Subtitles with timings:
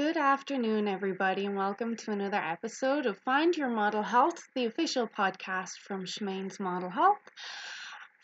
[0.00, 5.06] Good afternoon, everybody, and welcome to another episode of Find Your Model Health, the official
[5.06, 7.20] podcast from Shemane's Model Health.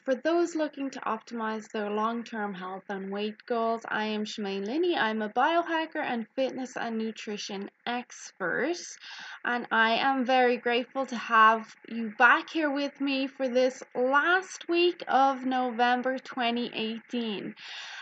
[0.07, 4.65] For those looking to optimize their long term health and weight goals, I am Shemane
[4.65, 4.97] Linney.
[4.97, 8.79] I'm a biohacker and fitness and nutrition expert,
[9.45, 14.67] and I am very grateful to have you back here with me for this last
[14.71, 17.55] week of November 2018.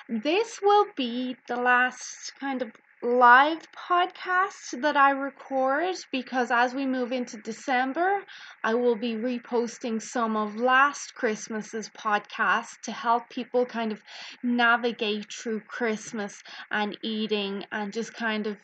[0.09, 2.71] This will be the last kind of
[3.05, 8.25] live podcast that I record because as we move into December,
[8.63, 14.01] I will be reposting some of last Christmas's podcast to help people kind of
[14.43, 18.57] navigate through Christmas and eating and just kind of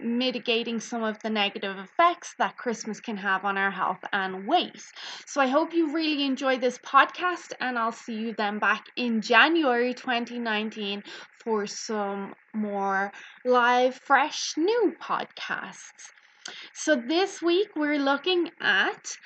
[0.00, 4.82] mitigating some of the negative effects that Christmas can have on our health and weight.
[5.26, 9.20] So I hope you really enjoy this podcast and I'll see you then back in
[9.20, 11.02] January 2019
[11.44, 13.12] for some more
[13.44, 16.12] live, fresh, new podcasts.
[16.74, 19.16] So this week we're looking at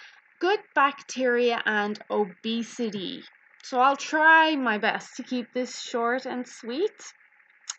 [0.40, 3.22] good bacteria and obesity.
[3.62, 7.12] So I'll try my best to keep this short and sweet.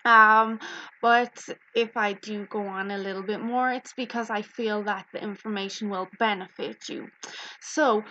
[0.06, 0.60] Um,
[1.02, 1.38] but
[1.76, 5.22] if I do go on a little bit more, it's because I feel that the
[5.22, 7.08] information will benefit you.
[7.62, 8.04] So,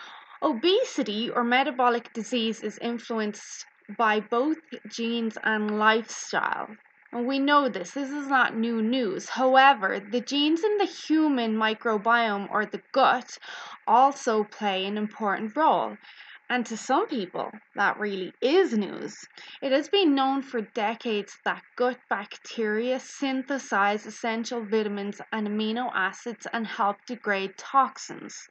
[0.42, 3.64] obesity or metabolic disease is influenced
[3.96, 6.68] by both genes and lifestyle.
[7.12, 9.28] And we know this, this is not new news.
[9.28, 13.38] However, the genes in the human microbiome or the gut
[13.86, 15.96] also play an important role.
[16.48, 19.16] And to some people, that really is news.
[19.60, 26.46] It has been known for decades that gut bacteria synthesize essential vitamins and amino acids
[26.52, 28.46] and help degrade toxins.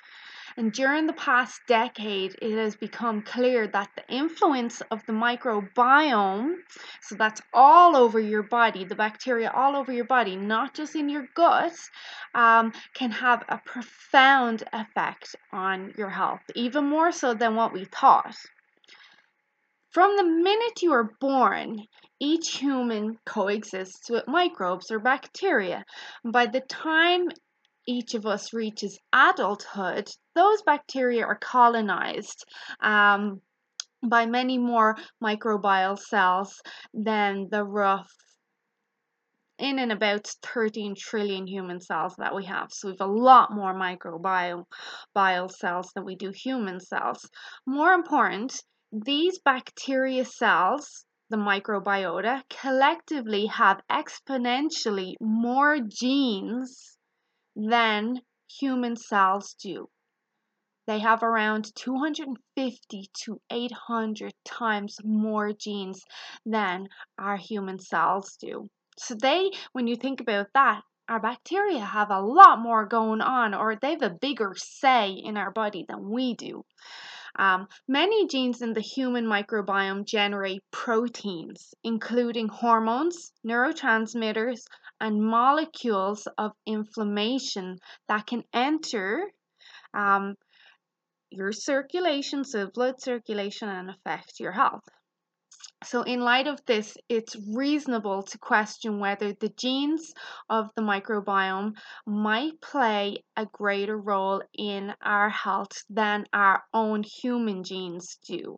[0.57, 6.55] And during the past decade, it has become clear that the influence of the microbiome,
[7.01, 11.09] so that's all over your body, the bacteria all over your body, not just in
[11.09, 11.73] your gut,
[12.33, 17.83] um, can have a profound effect on your health, even more so than what we
[17.83, 18.37] thought.
[19.91, 21.85] From the minute you are born,
[22.19, 25.83] each human coexists with microbes or bacteria.
[26.23, 27.27] By the time
[27.87, 32.45] each of us reaches adulthood, those bacteria are colonized
[32.81, 33.41] um,
[34.01, 36.61] by many more microbial cells
[36.93, 38.11] than the rough
[39.57, 42.71] in and about 13 trillion human cells that we have.
[42.71, 44.65] So we have a lot more microbial
[45.51, 47.29] cells than we do human cells.
[47.65, 56.94] More important, these bacteria cells, the microbiota, collectively have exponentially more genes
[57.55, 59.89] than human cells do.
[60.87, 66.03] They have around 250 to 800 times more genes
[66.45, 68.69] than our human cells do.
[68.97, 73.53] So, they, when you think about that, our bacteria have a lot more going on,
[73.53, 76.65] or they have a bigger say in our body than we do.
[77.37, 84.61] Um, many genes in the human microbiome generate proteins, including hormones, neurotransmitters,
[85.01, 89.29] and molecules of inflammation that can enter
[89.93, 90.35] um,
[91.29, 94.87] your circulation, so blood circulation, and affect your health.
[95.83, 100.13] So, in light of this, it's reasonable to question whether the genes
[100.49, 107.63] of the microbiome might play a greater role in our health than our own human
[107.63, 108.57] genes do.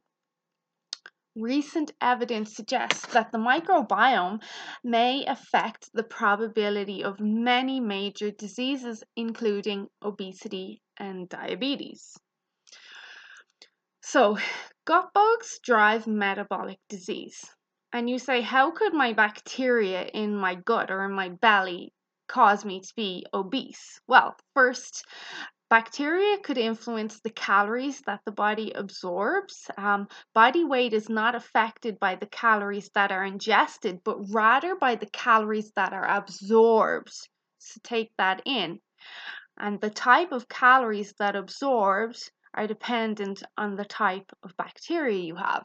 [1.36, 4.42] Recent evidence suggests that the microbiome
[4.84, 12.18] may affect the probability of many major diseases, including obesity and diabetes.
[14.02, 14.38] So,
[14.88, 17.44] gut bugs drive metabolic disease.
[17.92, 21.92] And you say, how could my bacteria in my gut or in my belly
[22.30, 24.00] cause me to be obese?
[24.08, 25.06] Well, first,
[25.70, 29.70] Bacteria could influence the calories that the body absorbs.
[29.78, 34.96] Um, body weight is not affected by the calories that are ingested, but rather by
[34.96, 37.12] the calories that are absorbed.
[37.58, 38.80] So take that in.
[39.58, 45.36] And the type of calories that absorbs are dependent on the type of bacteria you
[45.36, 45.64] have.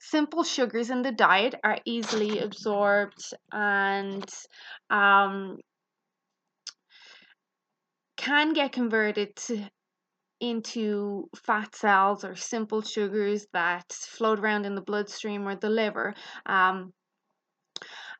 [0.00, 4.28] Simple sugars in the diet are easily absorbed and
[4.90, 5.58] um,
[8.16, 9.64] can get converted to,
[10.40, 16.14] into fat cells or simple sugars that float around in the bloodstream or the liver.
[16.46, 16.92] Um,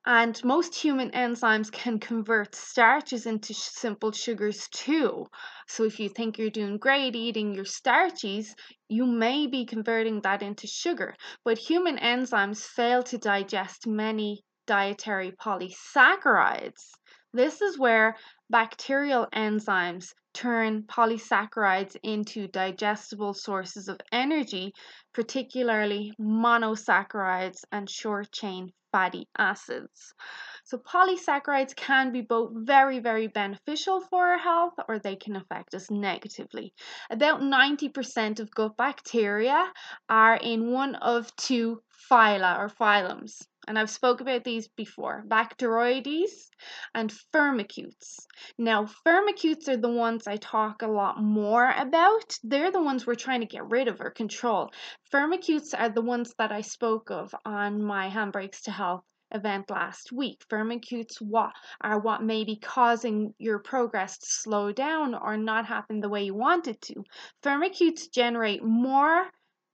[0.07, 5.27] and most human enzymes can convert starches into simple sugars too.
[5.67, 8.55] So, if you think you're doing great eating your starches,
[8.89, 11.15] you may be converting that into sugar.
[11.45, 16.91] But human enzymes fail to digest many dietary polysaccharides.
[17.33, 18.17] This is where
[18.51, 24.73] bacterial enzymes turn polysaccharides into digestible sources of energy,
[25.13, 30.15] particularly monosaccharides and short chain fatty acids.
[30.63, 35.75] So, polysaccharides can be both very, very beneficial for our health or they can affect
[35.75, 36.73] us negatively.
[37.11, 39.73] About 90% of gut bacteria
[40.09, 46.51] are in one of two phyla or phylums and I've spoke about these before, Bacteroides
[46.95, 48.27] and Firmicutes.
[48.59, 52.39] Now, Firmicutes are the ones I talk a lot more about.
[52.43, 54.71] They're the ones we're trying to get rid of or control.
[55.13, 60.13] Firmicutes are the ones that I spoke of on my Handbrakes to Health event last
[60.13, 60.45] week.
[60.49, 66.01] Firmicutes what are what may be causing your progress to slow down or not happen
[66.01, 67.05] the way you want it to.
[67.43, 69.29] Firmicutes generate more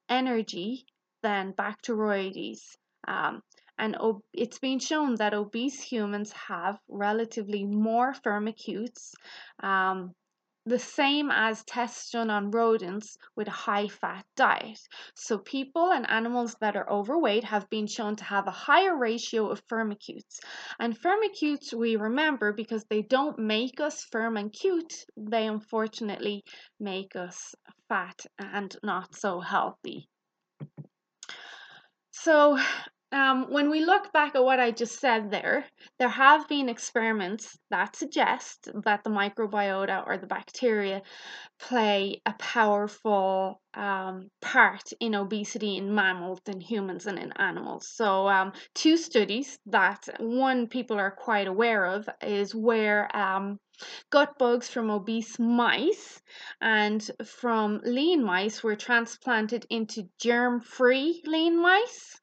[0.09, 0.87] energy
[1.23, 2.77] than Bacteroides.
[3.07, 3.43] Um,
[3.81, 9.15] and ob- it's been shown that obese humans have relatively more firmicutes,
[9.63, 10.15] um,
[10.67, 14.79] the same as tests done on rodents with a high fat diet.
[15.15, 19.49] So, people and animals that are overweight have been shown to have a higher ratio
[19.51, 20.39] of firmicutes.
[20.79, 26.45] And firmicutes, we remember because they don't make us firm and cute, they unfortunately
[26.79, 27.55] make us
[27.89, 30.11] fat and not so healthy.
[32.13, 32.59] So,
[33.13, 35.65] um, when we look back at what I just said there,
[35.99, 41.03] there have been experiments that suggest that the microbiota or the bacteria
[41.59, 47.89] play a powerful um, part in obesity in mammals and humans and in animals.
[47.89, 53.59] So, um, two studies that one people are quite aware of is where um,
[54.11, 56.21] gut bugs from obese mice
[56.61, 62.20] and from lean mice were transplanted into germ free lean mice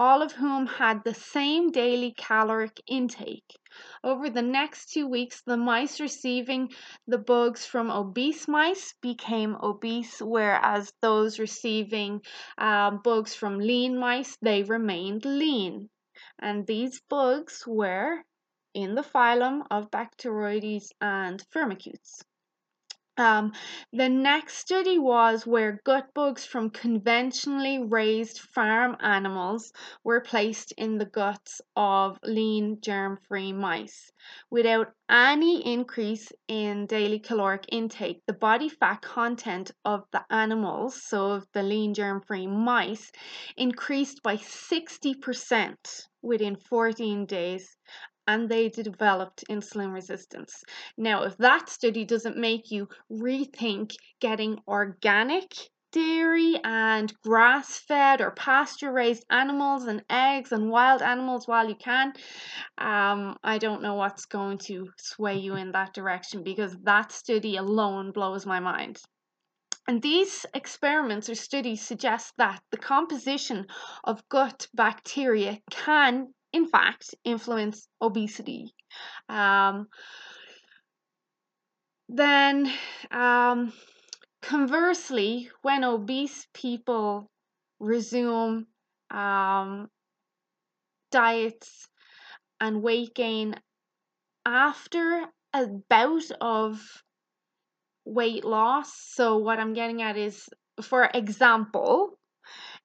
[0.00, 3.58] all of whom had the same daily caloric intake.
[4.02, 6.70] Over the next two weeks, the mice receiving
[7.06, 12.22] the bugs from obese mice became obese, whereas those receiving
[12.56, 15.90] um, bugs from lean mice, they remained lean.
[16.38, 18.24] And these bugs were
[18.72, 22.22] in the phylum of Bacteroides and Firmicutes.
[23.20, 23.52] Um,
[23.92, 30.96] the next study was where gut bugs from conventionally raised farm animals were placed in
[30.96, 34.10] the guts of lean germ free mice.
[34.48, 41.32] Without any increase in daily caloric intake, the body fat content of the animals, so
[41.32, 43.12] of the lean germ free mice,
[43.54, 45.76] increased by 60%
[46.22, 47.76] within 14 days
[48.26, 50.62] and they developed insulin resistance.
[50.96, 55.54] Now, if that study doesn't make you rethink getting organic
[55.92, 61.74] dairy and grass fed or pasture raised animals and eggs and wild animals while you
[61.74, 62.12] can,
[62.78, 67.56] um, I don't know what's going to sway you in that direction because that study
[67.56, 69.00] alone blows my mind.
[69.88, 73.66] And these experiments or studies suggest that the composition
[74.04, 78.74] of gut bacteria can in fact, influence obesity.
[79.28, 79.88] Um,
[82.08, 82.72] then,
[83.10, 83.72] um,
[84.42, 87.30] conversely, when obese people
[87.78, 88.66] resume
[89.10, 89.88] um,
[91.10, 91.88] diets
[92.60, 93.54] and weight gain
[94.44, 96.80] after a bout of
[98.04, 100.48] weight loss, so what I'm getting at is,
[100.82, 102.18] for example,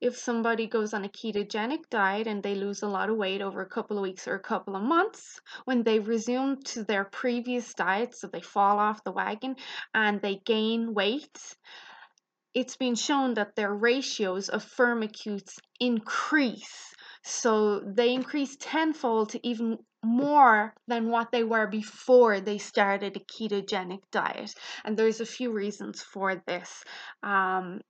[0.01, 3.61] if somebody goes on a ketogenic diet and they lose a lot of weight over
[3.61, 7.73] a couple of weeks or a couple of months, when they resume to their previous
[7.73, 9.55] diet, so they fall off the wagon
[9.93, 11.55] and they gain weight,
[12.53, 16.93] it's been shown that their ratios of firmicutes increase.
[17.23, 23.19] So they increase tenfold to even more than what they were before they started a
[23.19, 24.53] ketogenic diet.
[24.85, 26.83] And there's a few reasons for this.
[27.23, 27.81] Um,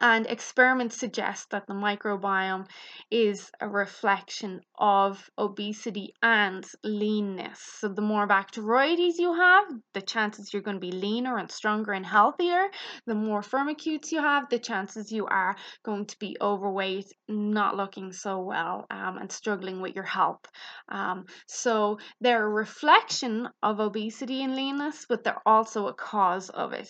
[0.00, 2.66] and experiments suggest that the microbiome
[3.10, 7.60] is a reflection of obesity and leanness.
[7.78, 9.64] So, the more Bacteroides you have,
[9.94, 12.70] the chances you're going to be leaner and stronger and healthier.
[13.06, 18.12] The more Firmicutes you have, the chances you are going to be overweight, not looking
[18.12, 20.44] so well, um, and struggling with your health.
[20.88, 26.72] Um, so, they're a reflection of obesity and leanness, but they're also a cause of
[26.72, 26.88] it.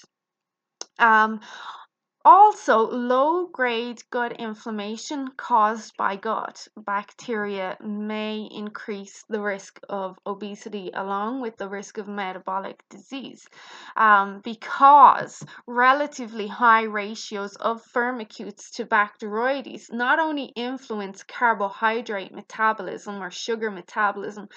[0.98, 1.40] Um,
[2.22, 10.90] also, low grade gut inflammation caused by gut bacteria may increase the risk of obesity
[10.92, 13.48] along with the risk of metabolic disease
[13.96, 23.30] um, because relatively high ratios of firmicutes to Bacteroides not only influence carbohydrate metabolism or
[23.30, 24.48] sugar metabolism,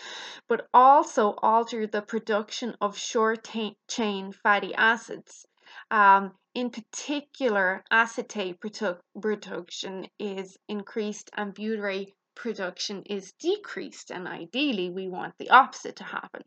[0.50, 3.50] but also alter the production of short
[3.88, 5.46] chain fatty acids.
[5.90, 15.08] Um, in particular, acetate production is increased and butyrate production is decreased, and ideally, we
[15.08, 16.44] want the opposite to happen.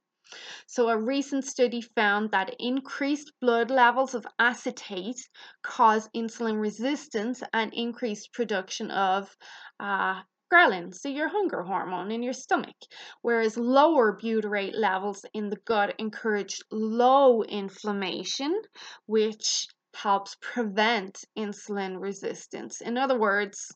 [0.66, 5.28] So, a recent study found that increased blood levels of acetate
[5.62, 9.36] cause insulin resistance and increased production of
[9.78, 10.22] uh,
[10.52, 12.76] ghrelin, so your hunger hormone in your stomach,
[13.22, 18.60] whereas lower butyrate levels in the gut encourage low inflammation,
[19.06, 22.80] which helps prevent insulin resistance.
[22.80, 23.74] In other words,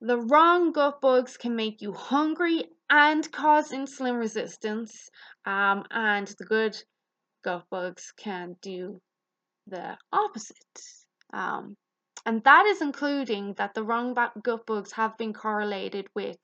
[0.00, 5.08] the wrong gut bugs can make you hungry and cause insulin resistance,
[5.46, 6.76] um, and the good
[7.42, 9.00] gut bugs can do
[9.66, 10.80] the opposite.
[11.32, 11.76] Um,
[12.26, 16.38] and that is including that the wrong gut bugs have been correlated with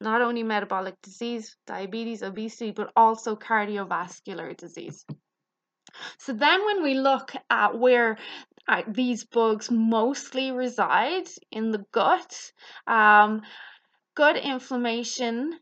[0.00, 5.04] not only metabolic disease, diabetes, obesity, but also cardiovascular disease.
[6.18, 8.18] So then when we look at where
[8.68, 12.52] uh, these bugs mostly reside in the gut,
[12.86, 13.42] um,
[14.14, 15.58] gut inflammation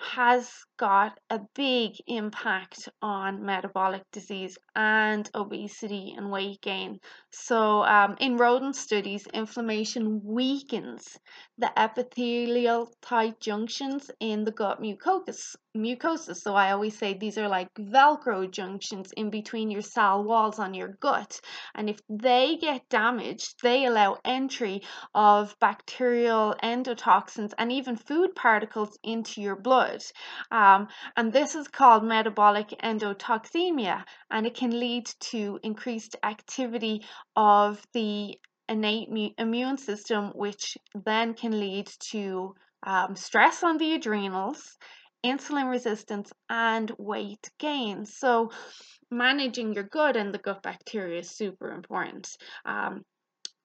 [0.00, 6.98] has got a big impact on metabolic disease and obesity and weight gain.
[7.30, 11.18] So, um, in rodent studies, inflammation weakens
[11.58, 16.34] the epithelial tight junctions in the gut mucus, mucosa.
[16.36, 20.74] So, I always say these are like Velcro junctions in between your cell walls on
[20.74, 21.40] your gut.
[21.74, 24.82] And if they get damaged, they allow entry
[25.14, 30.02] of bacterial endotoxins and even food particles into your blood.
[30.50, 37.04] Um, and this is called metabolic endotoxemia, and it can lead to increased activity
[37.36, 44.78] of the innate immune system, which then can lead to um, stress on the adrenals,
[45.24, 48.06] insulin resistance, and weight gain.
[48.06, 48.50] So,
[49.10, 52.36] managing your gut and the gut bacteria is super important.
[52.64, 53.04] Um,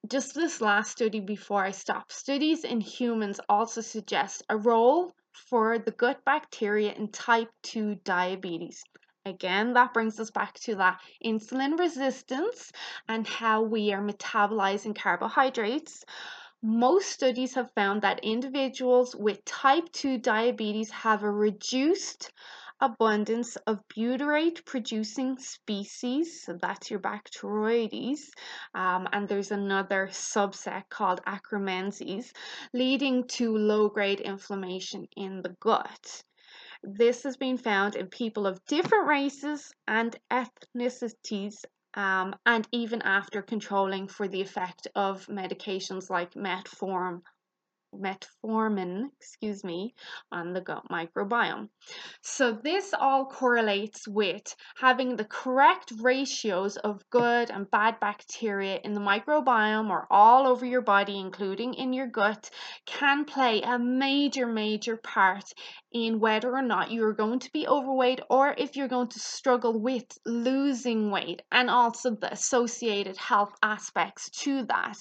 [0.08, 5.14] just this last study before I stop, studies in humans also suggest a role
[5.50, 8.84] for the gut bacteria in type 2 diabetes.
[9.26, 12.72] Again, that brings us back to that insulin resistance
[13.08, 16.06] and how we are metabolizing carbohydrates.
[16.62, 22.32] Most studies have found that individuals with type 2 diabetes have a reduced
[22.82, 28.30] abundance of butyrate producing species, so that's your Bacteroides,
[28.74, 32.32] um, and there's another subset called Akkermansias,
[32.74, 36.24] leading to low grade inflammation in the gut.
[36.84, 41.64] This has been found in people of different races and ethnicities
[41.96, 47.22] um, and even after controlling for the effect of medications like metformin
[48.00, 49.94] metformin, excuse me,
[50.32, 51.70] on the gut microbiome.
[52.22, 58.94] So this all correlates with having the correct ratios of good and bad bacteria in
[58.94, 62.50] the microbiome or all over your body, including in your gut,
[62.86, 65.46] can play a major, major part
[65.92, 69.80] in whether or not you're going to be overweight or if you're going to struggle
[69.80, 74.98] with losing weight and also the associated health aspects to that.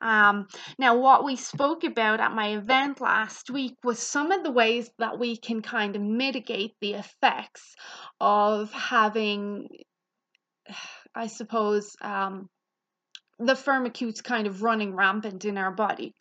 [0.00, 4.52] Um, now, what we spoke about at my event last week was some of the
[4.52, 7.74] ways that we can kind of mitigate the effects
[8.20, 9.66] of having,
[11.16, 12.48] I suppose, um,
[13.40, 16.14] the firmicutes kind of running rampant in our body.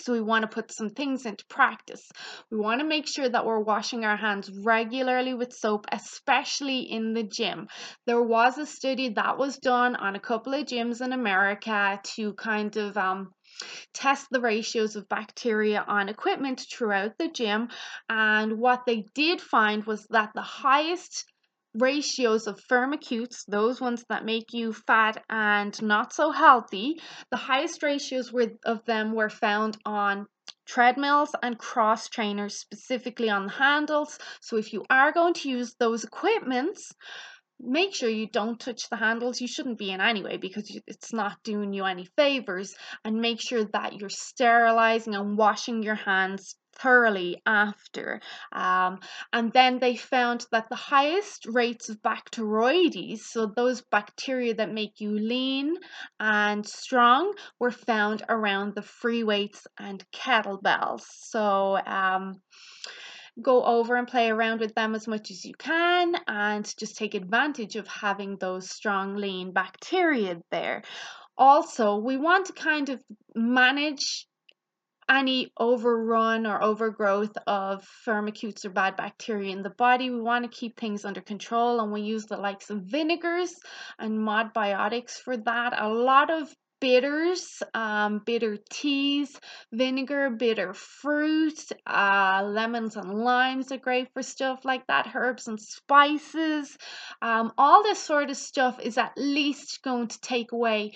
[0.00, 2.10] So we want to put some things into practice.
[2.50, 7.14] We want to make sure that we're washing our hands regularly with soap, especially in
[7.14, 7.68] the gym.
[8.06, 12.34] There was a study that was done on a couple of gyms in America to
[12.34, 13.32] kind of um,
[13.92, 17.68] test the ratios of bacteria on equipment throughout the gym.
[18.08, 21.26] And what they did find was that the highest
[21.74, 27.00] ratios of firmicutes, those ones that make you fat and not so healthy,
[27.30, 30.26] the highest ratios were, of them were found on
[30.66, 34.18] treadmills and cross trainers, specifically on the handles.
[34.40, 36.92] So if you are going to use those equipments,
[37.60, 39.40] make sure you don't touch the handles.
[39.40, 42.74] You shouldn't be in anyway because it's not doing you any favors.
[43.04, 48.20] And make sure that you're sterilizing and washing your hands thoroughly after.
[48.52, 49.00] Um,
[49.32, 55.00] and then they found that the highest rates of Bacteroides, so those bacteria that make
[55.00, 55.76] you lean
[56.18, 61.02] and strong, were found around the free weights and kettlebells.
[61.06, 62.40] So, um,
[63.40, 67.14] go over and play around with them as much as you can and just take
[67.14, 70.82] advantage of having those strong lean bacteria there.
[71.38, 73.02] Also, we want to kind of
[73.34, 74.26] manage
[75.10, 80.10] any overrun or overgrowth of firmicutes or bad bacteria in the body.
[80.10, 83.54] We want to keep things under control and we use the likes of vinegars
[83.98, 85.74] and modbiotics for that.
[85.76, 89.38] A lot of bitters, um, bitter teas,
[89.72, 95.60] vinegar, bitter fruit, uh, lemons and limes are great for stuff like that, herbs and
[95.60, 96.76] spices.
[97.20, 100.94] Um, all this sort of stuff is at least going to take away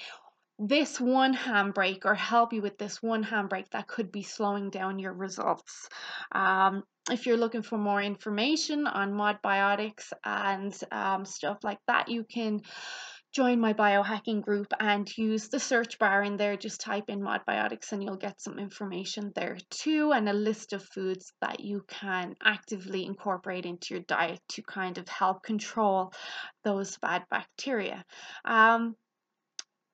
[0.59, 4.99] this one handbrake or help you with this one handbrake that could be slowing down
[4.99, 5.89] your results.
[6.33, 12.25] Um, if you're looking for more information on modbiotics and um, stuff like that, you
[12.25, 12.61] can
[13.35, 16.57] join my biohacking group and use the search bar in there.
[16.57, 20.85] Just type in modbiotics and you'll get some information there too, and a list of
[20.85, 26.13] foods that you can actively incorporate into your diet to kind of help control
[26.63, 28.05] those bad bacteria.
[28.45, 28.95] Um,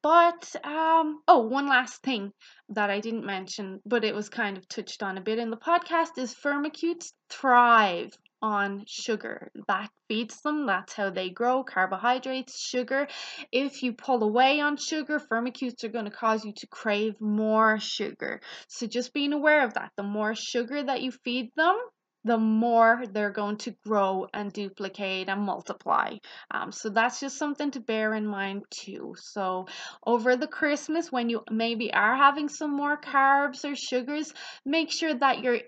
[0.02, 2.33] but um, oh, one last thing
[2.71, 5.57] that I didn't mention, but it was kind of touched on a bit in the
[5.57, 9.50] podcast is firmicutes thrive on sugar.
[9.69, 11.62] That feeds them, that's how they grow.
[11.62, 13.09] Carbohydrates, sugar.
[13.52, 17.78] If you pull away on sugar, firmicutes are going to cause you to crave more
[17.78, 18.40] sugar.
[18.69, 19.92] So just being aware of that.
[19.97, 21.76] The more sugar that you feed them,
[22.24, 26.16] the more they're going to grow and duplicate and multiply.
[26.50, 29.14] Um, so that's just something to bear in mind too.
[29.18, 29.66] So
[30.06, 34.32] over the Christmas, when you maybe are having some more carbs or sugars,
[34.64, 35.60] make sure that you're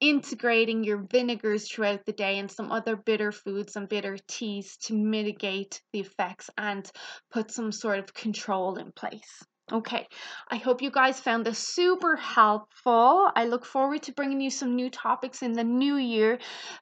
[0.00, 4.94] integrating your vinegars throughout the day and some other bitter foods and bitter teas to
[4.94, 6.90] mitigate the effects and
[7.30, 9.44] put some sort of control in place.
[9.72, 10.06] Okay,
[10.50, 13.30] I hope you guys found this super helpful.
[13.34, 16.38] I look forward to bringing you some new topics in the new year.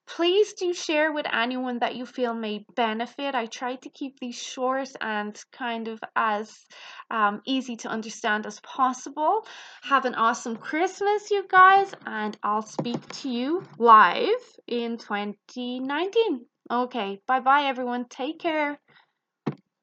[0.09, 3.37] Please do share with anyone that you feel may benefit.
[3.37, 6.53] I try to keep these short and kind of as
[7.09, 9.47] um, easy to understand as possible.
[9.83, 16.47] Have an awesome Christmas, you guys, and I'll speak to you live in 2019.
[16.69, 18.07] Okay, bye bye, everyone.
[18.09, 18.81] Take care.